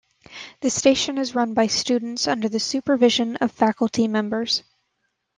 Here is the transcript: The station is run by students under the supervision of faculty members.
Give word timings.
The 0.61 0.71
station 0.71 1.19
is 1.19 1.35
run 1.35 1.53
by 1.53 1.67
students 1.67 2.27
under 2.27 2.49
the 2.49 2.59
supervision 2.59 3.35
of 3.35 3.51
faculty 3.51 4.07
members. 4.07 4.63